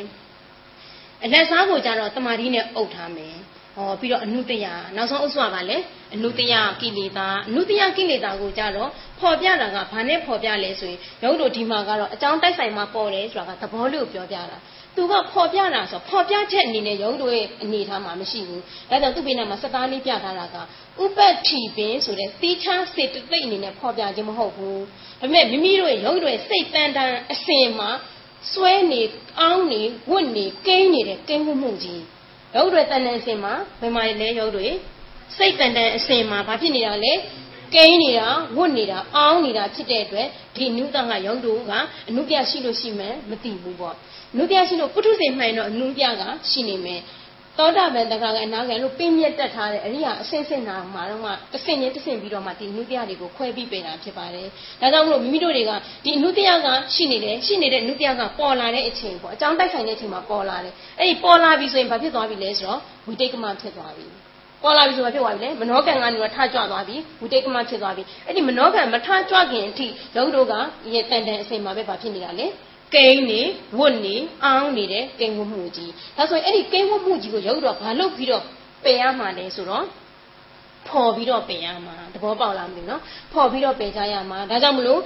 [1.25, 3.37] အလက်စားကိုကြတော့တမာတိနဲ့အုပ်ထားမယ်
[3.77, 5.77] ဟောပြီးတော့အနုတယနောက်ဆုံးအုပ်စုကပါလေ
[6.15, 14.59] အနုတယကိလေသာအနုတယကိလေသာကိုကြတော့ဖော်ပြတာကဘာနဲ့ဖော်ပြလဲဆိုရင်ရုပ်တို့ဒီမှာကတော့အကြောင်းတိုက်ဆိုင်မှာပေါ်တယ်ဆိုတာကသဘောလို့ပြောပြတာ
[14.97, 20.57] သူကဖော်ပြတာဆိုဖော်ပြချက်အနေနဲ့ရုပ်တို့ရဲ့အနေထားမှာမရှိဘူးဒါကြောင့်သူ့ဘေးနားမှာစသားလေးပြထားတာက
[21.05, 24.83] ဥပတ္ထိပင်ဆိုတဲ့သီးခြားစေတသိက်အနေနဲ့ဖော်ပြခြင်းမဟုတ်ဘူး
[25.21, 27.91] ဒါပေမဲ့မိမိတို့ရဲ့ရုပ်တို့ရဲ့စိတ်တန်တန်အစင်မှာ
[28.51, 29.03] စွဲနေ
[29.41, 32.03] အောင်းနေဝတ်နေကိန်းနေတဲ့ကိန်းမှုကြီး
[32.55, 34.67] ရုပ်တွေတန်တန်အစင်မှာဘယ်မှာလဲရုပ်တွေ
[35.37, 37.13] စိတ်တန်တန်အစင်မှာဘာဖြစ်နေတာလဲ
[37.75, 41.73] ကိန်းနေတာဝတ်နေတာအောင်းနေတာဖြစ်တဲ့အတွက်ဒီနုတကရုပ်တို့က
[42.09, 43.97] အနုပြရှိလို့ရှိမှမသိဘူးပေါ့
[44.37, 47.01] နုပြရှိလို့ပုထုဇဉ်မှန်တော့အနုပြကရှိနေမယ်
[47.59, 54.49] သောတာပန်တခါကအနာဂံလို့ပြင်းမြတ်တက်ထားတဲ့အရိယာအစင်စင်နာမှာတော့မှတဆင့်ချင်းတဆင့်ပြီးတော့မှဒီနုတရားတွေကိုခွဲပြီးပြင်တာဖြစ်ပါတယ်။
[54.81, 55.73] ဒါကြောင့်မလို့မိမိတို့တွေက
[56.05, 64.09] ဒီနုတရားကရှိနေတယ်ရှိနေတဲ့နုတရားကပေါ်လာတဲ့အချိန်ပေါ့အကြောင်းတိုက်ဆိုင်တဲ့အချိန်မှာပေါ်လာတယ်။အဲ့ဒီပေါ်လာပြီဆိုရင်ဘာဖြစ်သွားပြီလဲဆိုတော့ဝိတိတ်ကမဖြစ်သွားပြီ။
[64.63, 69.87] ပေါ်လာပြီဆိုတော့ဖြစ်သွားပြီလေမနောကံကနေတော့ထကြွသွားပြီဝိတိတ်ကမဖြစ်သွားပြီအဲ့ဒီမနောကံမထကြွခင်အထိ
[70.17, 70.55] လုံတို့က
[70.93, 72.47] ရေတန်တန်အချိန်မှာပဲဘာဖြစ်နေတာလဲ
[72.95, 73.41] ကိန်းနေ
[73.79, 78.45] ဝတ်နေအောင်းနေတဲ့ကိန်းဝတ်မှုကြီးဒါဆိုရင်အဲ့ဒီကိန်းဝတ်မှုကြီးကိုရုပ်တော့ဘာလုပ်ပြီးတော့
[78.85, 79.85] ပယ်ရမှာလဲဆိုတော့
[80.89, 83.03] ဖော်ပြီးတော့ပယ်ရမှာသဘောပေါက်လားမသိဘူးနော်
[83.33, 85.01] ဖော်ပြီးတော့ပယ်ကြရမှာဒါကြောင့်မလို့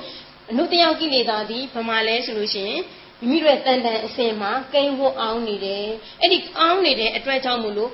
[0.51, 2.81] အနုတယောကိလေသာသည်ဘာမှလဲဆိုလို့ရှိရင်
[3.21, 5.85] မိမိတို့တန်တန်အစင်မှာကိန်းဝတ်အောင်းနေတယ်
[6.21, 7.91] အဲ့ဒီအောင်းနေတဲ့အတွက်ကြောင့်မလို့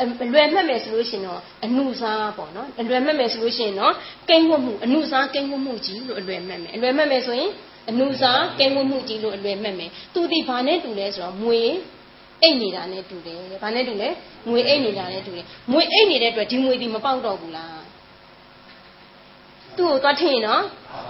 [0.00, 3.94] အလွယ်မှတ်မယ်ဆိုလို့ရှိရင်တော့အနုစားပေါ့နော်အလွယ်မှတ်မယ်ဆိုလို့ရှိရင်တော့
[4.28, 7.50] ကိန်းဝတ်မှုအနုစားကိန်းဝတ်မှုကြီးလို့အလွယ်မှတ်မယ်အလွယ်မှတ်မယ်ဆိုရင်
[7.90, 11.60] အနုစားကဲဝတ်မှုကြီးလို့အလွယ်မှတ်မယ်သူဒီဘာနဲ့တူလဲဆိုတော့မွေ
[12.42, 14.08] အိတ်နေတာနဲ့တူတယ်ဘာနဲ့တူလဲ
[14.48, 17.82] မွေအိတ်နေတာနဲ့တူတယ်မွေအိတ်နေတဲ့အတွက်ဒီမွေဒီမပေါက်တော့ဘူးလား
[19.76, 20.62] သူ့ကိုသွားထင်နော်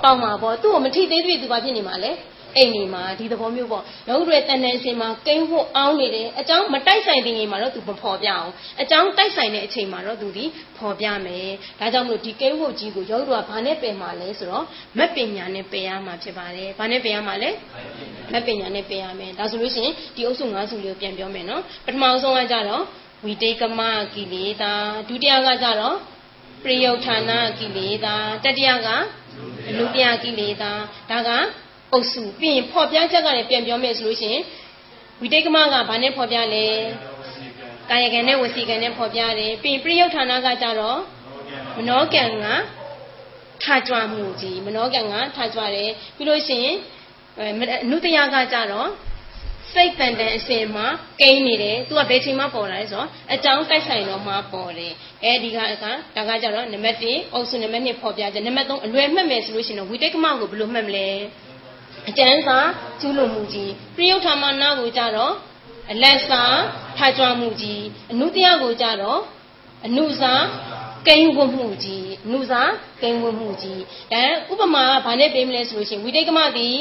[0.02, 2.12] ပေါက်မှာပေါ့သူ့ကိုမထိသေးသေးသူဘာဖြစ်နေမှာလဲ
[2.56, 8.48] အိမ်နေမှာဒီသဘောမျိုးပေါ့ရုပ်တွေတန်တန်စင်မှာကိန်းဖို့အောင်းနေတယ်အကြောင်းမတိုက်ဆိုင်တဲ့ချိန်မှာတော့သူမဖော်ပြအောင်
[8.82, 10.44] အကြောင်းတိုက်ဆိုင်တဲ့အချိန်မှာတော့သူဒီ
[10.78, 11.48] ဖော်ပြမယ်
[11.80, 14.64] ဒါကြောင့်မလို့ဒီကိန်းဖို့ကြီးကိုရုပ်တွေကဘာနဲ့ပယ်မှာလဲဆိုတော့
[14.98, 17.50] မက်ပညာနဲ့ပယ်ရမှာဖြစ်ပါတယ်ဘာနဲ့ပယ်ရမှာလဲ
[18.32, 22.84] မက်ပညာနဲ့ပယ်ရမယ်ဒါဆိုလို့ရှိရင်ဒီအုပ်စု၅စုလေးကိုပြန်ပြောမယ်နော်ပထမဆုံးကကြတော့
[23.24, 23.80] ဝိတေကမ
[24.14, 24.72] ကိလေသာ
[25.08, 25.96] ဒုတိယကကြတော့
[26.64, 28.14] ပရိယုဌာဏကိလေသာ
[28.44, 28.88] တတိယက
[29.68, 30.72] အနုပြကိလေသာ
[31.10, 31.30] ဒါက
[31.94, 34.42] အုပ်စုပြီးရင်ဖော်ပြချက်ကလည်းပြန်ပြောမယ်ဆိုလို့ရှိရင်
[35.20, 36.66] ဝိတိတ်ကမကဘာနဲ့ဖော်ပြလဲ
[37.90, 40.98] ကာယကံနဲ့ဝစီကံနဲ့ဖော်ပြတယ်ပြီးရင်ပြိယုဌာဏကကြတော့
[41.76, 42.46] မနောကံက
[43.62, 46.76] ထကြွမှုကြီးမနောကံကထကြွတယ်ပြီးလို့ရှိရင်
[47.83, 48.88] အနုတယကကြတော့
[49.72, 50.87] စိတ်တန်တန်အစင်မှာ
[51.20, 54.92] ကိန်းနေတယ်သူကဘယ်ချိန်မှပေါ်လာလဲဆိုတော့အကြောင်းတိုက်ဆိုင်တော့မှပေါ်တယ်
[55.24, 55.85] အဲဒီကက
[56.16, 61.09] ဒါကကြတော့နံပါတ်1အုပ်စုနံပါတ်2ဖော်ပြချက်နံပါတ်3အလွယ်မှတ်မယ်ဆိုလို့ရှိရင်တော့ဝိတိတ်ကမကိုဘယ်လိုမှတ်မလဲ
[62.08, 62.58] အကျဉ်းစာ
[63.00, 65.34] ကျူးလွန်မှုကြီးပြယုထာမနာကိုကြတော့
[65.92, 66.42] အလက်စာ
[66.96, 69.20] ထားကြွမှုကြီးအနုတရားကိုကြတော့
[69.86, 70.32] အနုစာ
[71.06, 72.62] ကိန်းဝတ်မှုကြီးအနုစာ
[73.02, 73.80] ကိန်းဝတ်မှုကြီး
[74.12, 76.78] အဲဥပမာကဘာနဲ့ပေးမလဲဆိုလို့ရှိရင်ဝိတိတ်ကမသည်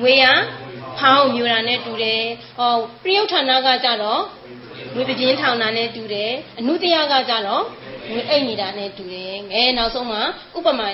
[0.00, 0.24] ငွေရ
[0.98, 2.22] ဖောင်းမြူတာနဲ့တူတယ်
[2.58, 4.22] ဟောပရိယုဌာနကကြတော့
[4.94, 7.64] ငွေပပြင်းထောင်တာနဲ့တူတယ်အနုတယကကြတော့
[8.10, 10.20] ငွေအိတ်နေတာနဲ့တူတယ်ငဲနောက်ဆုံးမှာ
[10.56, 10.86] ဥပမာ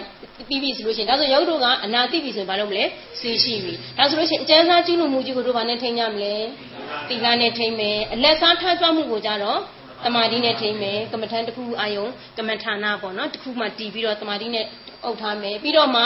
[0.49, 2.85] ပြီးပြီဆိုလို့ရှိရင်ဒါဆိုရုပ်တို့ကအနာသိပြီဆိုရင်ဘာလုပ်မလဲ
[3.21, 6.35] သိရှိပြီဒါဆိုလို့ရှိရင်အကျဉ်းစားကျူးလွန်မှုကြီးကိုတို့ဘာနဲ့ထိန်းကြမလဲ
[7.09, 9.61] တိလာနဲ့ထိန်းမယ်အလက်စားထားကြွမှုကိုကြတော့
[10.05, 12.07] တမာတိနဲ့ထိမ့်မယ်ကမ္မထန်တစ်ခုအာယုံ
[12.39, 14.65] ကမ္မဌာနပေါ့နော်တစ်ခုမှတီးပြီးတော့တမာတိနဲ့
[15.05, 16.05] အုပ်ထားမယ်ပြီးတော့မှ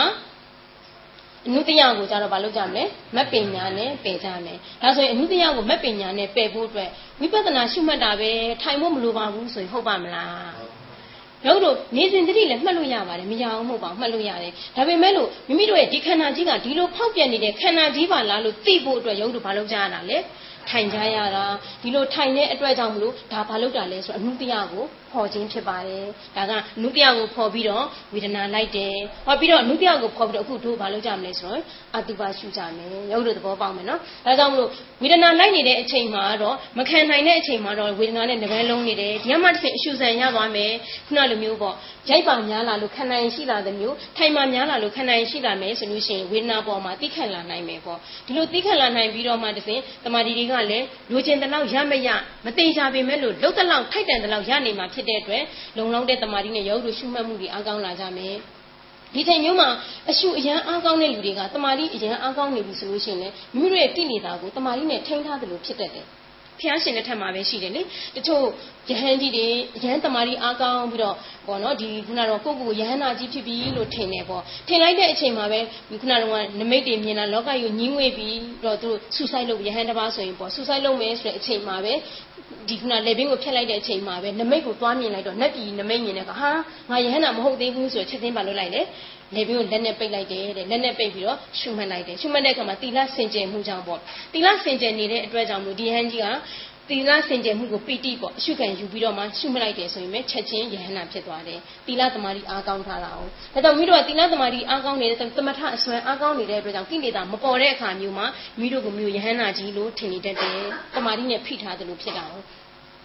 [1.46, 2.84] အနုတယကိုကြတော့မလုပ်ကြမလဲ
[3.16, 8.30] မက်ပညာနဲ့ပယ်ကြမယ်ဒါဆိုရင်အနုတယကိုမက်ပညာနဲ့ပယ်ဖို့အတွက်ဝိပဿနာရှုမှတ်တာပဲ
[8.62, 10.61] ထိုင်ဖို့မလိုပါဘူးဆိုရင်ဟုတ်ပါမလား
[11.46, 20.18] ရုပ်တို့နေစဉ်တတိလည်းမှတ်လို့ရပါတယ်မရအောင်မဟုတ်ပါဘူးမှတ်လို့ရတယ်ဒါပေမဲ့လို့မိမိတို့ရဲ့ဒီခန္ဓာကြီးကဒီလိုဖောက်ပြန်နေတဲ့ခန္ဓာကြီးပါလားလို့သိဖို့အတွက်ရုပ်တို့ဘာလုပ်ကြရတာလဲ
[20.70, 21.44] ထိုင်ကြရတာ
[21.82, 28.94] ဒီလိုထိုင်တဲ့အတွက်ကြောင့်မလို့ဒါဘာလုပ်တာလဲဆိုတော့အနုတယကိုဖော်ခြင်းဖြစ်ပါတယ်ဒါကအနုတယကိုဖော်ပြီးတော့ဝေဒနာလိုက်တယ်
[29.26, 31.62] ဟောပြီးတော့အနုတယကိုဖော်ပြီးတော့အခုတို့ဘာလုပ်ကြမလဲဆိုတော့
[31.96, 34.68] အတုပါရှုကြမယ်ရုပ်တို့သဘောပေါက်မယ်နော်ဒါကြောင့်မလို့
[35.02, 40.72] ဝေဒနာလိုက်နေတဲ့အချိန်မှာတော့မခံနိုင်တဲ့အချိန်မှာတော့ဝေဒနာနဲ့ငပန်းလုံးနေတယ်ဒီကမှတစ်ဆင့်အရှုဆန်ရသွားမယ်
[41.06, 41.74] ခုနလိုမျိုးပေါ့
[42.10, 52.08] ရိုက်ပါများလာလို့ခန္ဓာရင်ရှိလာတဲ့မျိုးထိုင်မှများလာလို့ခန္ဓာရင်ရှိလာမယ်ဆိုလို့ရှိရင်ဝေဒနာပေါ်မှာသိခတ်လာနိုင်မယ်ပေါ့ဒီလိုသိခတ်လာနိုင်ပြီးတော့မှတစ်ဆင့်တမာဒီတွေကလည်းလိုချင်တဲ့လောက်ရမရ
[52.44, 55.42] မသိကြပေမဲ့လို့လုံးတဲ့လောက်ထိုက်တန်တဲ့လောက်ရနေမှာဖြစ်တဲ့အတွက်
[55.76, 58.36] လုံလောက်တဲ့တမာတိနဲ့ရုပ်တို့ရှုမှတ်မှုတွေအားကောင်းလာကြမယ်
[59.14, 59.68] ဒီချိန်မျိုးမှာ
[60.10, 66.06] အရှုအရန်အားကောင်းတဲ့လူတွေကတမာတိအရန်အားကောင်းနေပြီဆိုလို့ရှိရင်လည်းမိမိတို့ရဲ့တိနေတာကိုတမာတိနဲ့ထိန်းထားတယ်လို့ဖြစ်တတ်တယ်
[66.62, 67.82] ဖျားရှင်တဲ့ထက်မှာပဲရှိတယ်လေ
[68.16, 68.44] တချို့
[68.90, 69.46] ယဟန်ကြီးတွေ
[69.82, 81.94] ယဟန်တမာရီအားကောင်းပြီးတော့ပေါ့နော်ဒီခုနကတော့ကိုယ့်ကိုယ်ယဟန်နာကြီးဖြစ်ပြီလို့ထင်တယ်ပေါ့ထင်လိုက်တဲ့အချိန်မှာပဲခုနကတော့နမိတ်တွေမြင်လာလောကကြီးကိုညှင်းဝေးပြီးတော့သူတို့ဆူဆိုင်လုပ်ယဟန်တစ်ပါးဆိုရင်ပေါ့ဆူဆိုင်လုပ်မယ်ဆိုတဲ့အချိန်မှာပဲ
[82.68, 86.50] ဒီခုနလေဘင်းကိုဖျက်လိုက်တဲ့အချိန်မှာပဲနမိတ်ကိုသွားမြင်လိုက်တော့နတ်ပြည်နမိတ်မြင်တဲ့ကဟာ
[86.90, 88.82] ငါယဟန်နာမဟုတ်သေးဘူးဆိုတော့ချက်ချင်းပါလို့လိုက်လေ
[89.35, 93.99] လေဘင်းကိုလက်နဲ့ပိတ်လိုက်တယ်တဲ့လက်နဲ့ပိတ်ပြီးတော့ရှုမှတ်လိုက်တယ်ရှုမှတ်တဲ့အခါမှာတီလာစင်ကြယ်မှုကြောင့်ပေါ့
[94.33, 96.27] တီလာစင်ကြယ်နေတဲ့အတွက်ကြောင့်မို့ဒီဟန်ကြီးက
[96.89, 103.21] သီလစင်ကြယ်မှုကိုပီတိပေါ့အရှုခံယူပြီးတော့မှရှုမလိုက်တယ်ဆိုရင်ပဲချက်ချင်းယဟနာဖြစ်သွားတယ်သီလသမารီအားကောင်းထားတာ哦
[103.53, 108.25] ဒါကြောင့်မိတို့ကသီလသမารီအားကောင်းနေတဲ့သမထအစွမ်းအားကောင်းနေတဲ့အတွက်ကြောင့်ကိလေသာမပေါ်တဲ့အခါမျိုးမှာ
[108.59, 110.59] မိတို့ကမျိုးယဟနာကြီးလို့ထင်နေတတ်တယ်
[110.95, 112.33] တမာရီနဲ့ဖိထားတယ်လို့ဖြစ်တာ哦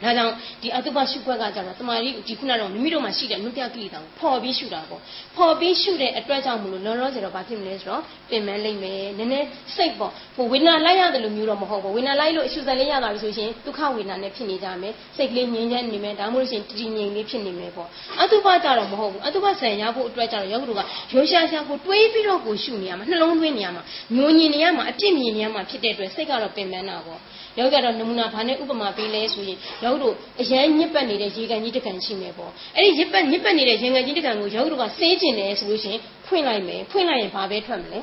[0.04, 5.02] ဒါကြောင့်ဒီအတုပရှုခွက်ကကြတော့တမာရီဒီခုနတော့မိမိတို့မှာရှိတဲ့နုပြကိလေသာကိုဖော်ပြီးရှုတာပေါ့
[5.36, 17.88] ဖော်ပြီးရှုတဲ့အတွက်ကြောင့်မလို့လောလောဆယ်တော့ဘာဖြစ်မလဲဆိုတော့ပင်မလိမ့်မယ်နည်းနည်းစိတ်ပေါ့ဟိုဝေဒနာလိုက်ရတယ်လို့မျိုးတော့မဟုတ်ဘူးဝေဒနာလိုက်လို့အရှုစံလေးရသွားပြီဆိုရင်ဒုက္ခဝေဒနာနဲ့ဖြစ်နေကြမယ်စိတ်ကလေးငြိမ်းချမ်းနေမယ်ဒါမှမဟုတ်ရှင်တည်ငြိမ်လေးဖြစ်နေမယ်ပေါ့
[18.22, 20.82] အတုပကြတော့မဟုတ်ဘူးအတုပဆံရဖို့အတွက်ကြတော့ယောဂတို့က
[21.14, 23.84] ရိုးရှားရှားကိုတွေးပြီးတော့ကိုရှုနေရမှာနှလုံးသွင်းနေရမှာ
[24.16, 27.20] ညိုညင်နေရမှာအပြစ်မြင်နေရမှာဖြစ်တဲ့အတွက်စိတ်ကတော့ပင်ပန်းတာပေါ့
[27.60, 38.00] ယောဂကတော့နမူနာဘာနဲ့ဥပမာပေးလဲဆိုရင်ယောဂတို့အရန်ညစ်ပတ်နေတဲ့ရေကန်ကြီးတစ်ကန်ရှိမယ်ပေါ့အဲ့ဒီညစ်ပတ်ညစ်ပတ်နေတဲ့ရေကန်ကြီးတစ်ကန်ကိုယောဂတို့ကစေးကျင်တယ်ဆိုလို့ရှိရင်ဖွင့်လိုက်မယ်ဖွင့်လိုက်ရင်ဘာပဲထွက်မလဲ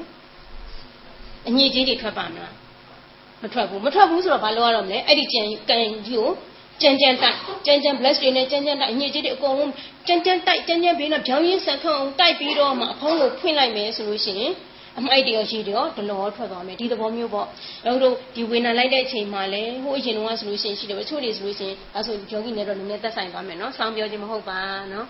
[1.49, 2.55] အညစ်အကြေးတွေထွက်ပါမလား
[3.43, 6.29] မထွက်ဘူးမထွက်ဘူးဆိုတော့ဘာလုပ်ရတော့မလဲအဲ့ဒီကြံကန်ကြီးကို
[6.83, 9.73] ကြမ်းကြမ်းတိုက်ကြမ်းကြမ်း bless တွေနဲ့ကြမ်းကြမ်းတိုက်အညစ်အကြေးတွေအကုန်လုံး
[10.07, 14.53] ကြမ်းကြမ်းတိုက်ကြမ်းကြမ်းဘေးနဲ့ပြောင်းရင်းဆန်ခန့်အောင်တိုက်ပြီးတော့မှအဖုံးကိုဖွင့်လိုက်မယ်ဆိုလို့ရှိရင်
[14.99, 17.47] အမိုက်တရောရှိတရောဒလောထွက်သွားမယ်ဒီသဘောမျိုးပေါ့
[17.87, 24.61] တို့တို့ဒီဝေနာလိုက်တဲ့အချိန်မှာလဲဟိုအရင်တော့ဆိုလို့ရှိရင်ရှိတယ်တချို့တွေဆိုလို့ရှိရင်အဲဆိုယောဂီနဲ့တော့နည်းနည်းသက်ဆိုင်သွားမယ်နော်စောင်းပြောခြင်းမဟုတ်ပါ
[24.93, 25.07] နော်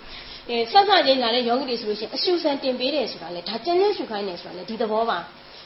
[0.50, 5.18] အဲဆက်ဆက်ချင်းလာတဲ့ယောဂီတွေဆိုလို့ရှိရင်အရှုဆန်တင်ပေးတယ်ဆိုတာလေဒါကျန်းကျန်းရှုခိုင်းတယ်ဆိုတာလေဒီသဘောပါ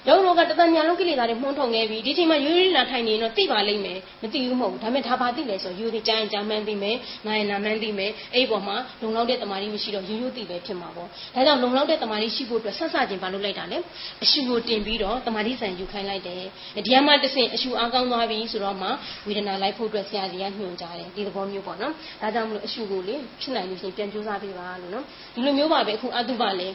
[0.06, 13.78] ရုပ်ရောကတတညာလုံးကိလေသာတွေမှုန်းထုံခဲ့ပြီဒီချိန်မှာရိုးရိုးလာထိုင်နေရင်တော့သိပါလိမ့်မယ်မသိဘူးမဟုတ်ဘူးဒါပေမဲ့ဒါပါသိလဲဆိုရိုးသေးကြရင်ကြာမှန်းသိမယ်နာရင်နာမှန်းသိမယ်အဲ့ဒီပေါ်မှာလုံလောက်တဲ့တမာရီမရှိတော့ရိုးရိုးသိပဲဖြစ်မှာပေါ့ဒါကြောင့်လုံလောက်တဲ့တမာရီရှိဖို့အတွက်ဆက်စချင်းပါလို့လိုက်တာလေ
[14.24, 16.42] အရှုကိုတင်ပြီးတော့တမာရီဆန်ယူခိုင်းလိုက်တယ်
[16.86, 18.88] ဒီမှာတစ်ဆင့်အရှုအားကောင်းသွားပြီဆိုတော့မှ
[19.26, 26.68] ဝေဒနာလိုက်ဖို့အတွက်ဆရာကြီးကညွှန်ကြားတယ်ဒီသဘောမျိုးပေါ့နော်ဒါကြောင့်မလို့အရှုကိုလေဖြစ်နိုင်လို့ရှိရင်ပြန်ကြိုးစားပေးပါလို့နော်ဒီလိုမျိုးပါပဲအခုအတုပါလေ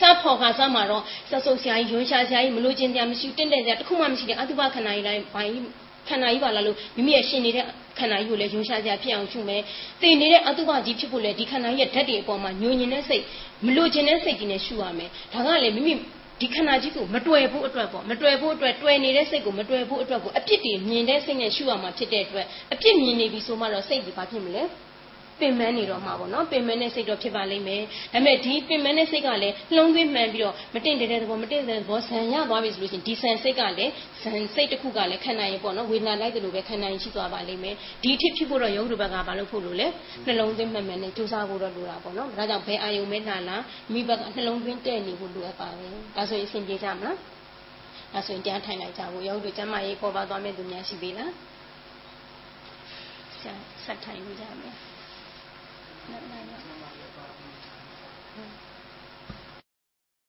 [0.00, 5.52] စားဖော်ခါစားမှာတော့ဆက်ဆုပ်ဆရာကြီးရွှန်းရှာဆရာကြီးမလို့ချင်းတရားမရှိတင့်တယ်ဆရာတခုမှမရှိတဲ့အတုပခန္ဓာကြီးတိုင်းဘိုင်း
[6.08, 7.64] ခန္ဓာကြီးပါလားလို့မိမိရဲ့ရှင်နေတဲ့
[7.98, 9.62] ခန္ဓာကြီးကိုလည်းရွှန်းရှာစရာဖြစ်အောင်ရှုမယ်။
[10.00, 13.22] တည်နေတဲ့အတုပကြီးဖြစ်ဖို့လည်းဒီခန္ဓာကြီးရဲ့ဓာတ်တွေအပေါ်မှာညှိုညင်တဲ့စိတ်
[13.66, 15.94] မလို့ခြင်းတဲ့စိတ်ကြီးနဲ့ရှုရမယ်။ဒါကလည်းမိမိ
[16.40, 24.62] ဒီခန္ဓာကြီးကိုမတွေ့ဖို့အတွက်ပေါ့မတွေ့ဖို့အတွက်တွေ့နေတဲ့စိတ်ကိုမတွေ့ဖို့အတွက်ကိုအပြစ်တွေမြင်တဲ့စိတ်နဲ့ရှုရမှာဖြစ်တဲ့အတွက်အပြစ်မြင်နေပြီဆိုမှတော့စိတ်ကြီးဘာဖြစ်မလဲ။
[25.40, 33.92] ပင်မနေတော့မှာပေါ့နော်ပင်မနဲ့စိတ်တော့ဖြစ်ပါလိမ့်မယ်ဒါပေမဲ့ဒီပင်မနဲ့စိတ်ကလည်းနှလုံးသွင်းမှန်ပြီးတော့မတင့်တဲ့သဘောမတင့်တဲ့သဘောဆန်ရသွားပြီဆိုလို့ရှိရင်ဒီဆန်စိတ်ကလည်း
[34.22, 39.86] ဆန်စိတ်တစ်ခုကလည်းခန္ဓာရင်ပေါ့နော်ဝေဒနာလိုက်တယ်လို့ပဲခန္ဓာရင်ရှိသွားပါလိမ့်မယ်ဒီအဖြစ်ဖြစ်ဖို့တော့ယောဂတို့ဘက်ကဘာလို့ဖို့လို့လဲ
[40.26, 47.18] နှလုံးသွင်းမှန်မှန်နဲ့ကြိုးစားဖို့တော့လိုတာပေါ့နော်ဒါကြောင့်ဘယ်အာယုံမဲလာလားမိဘကနှလုံးသွင်းတဲ့နေဖို့လိုအပ်ပါတယ်ဒါဆိုရင်အဆင်ပြေကြမလား
[48.12, 51.32] ဒါဆိုရင်တရားထိုင်လိုက်ကြဖို့ယောဂတို့ကျမရေးပေါ်ပါသွားမယ့်သူများရှိပြီလား
[53.84, 54.93] ဆက်ထိုင်ကြမယ်
[56.10, 56.73] နှစ်နာရီ